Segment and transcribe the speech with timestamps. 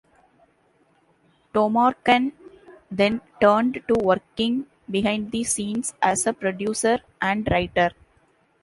[1.53, 2.31] Tomarken
[2.89, 7.91] then turned to working behind the scenes as a producer and writer.